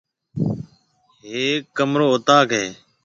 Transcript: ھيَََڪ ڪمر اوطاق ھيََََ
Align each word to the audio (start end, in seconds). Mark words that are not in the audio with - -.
ھيَََڪ 1.27 1.63
ڪمر 1.77 1.99
اوطاق 2.09 2.47
ھيََََ 2.57 2.65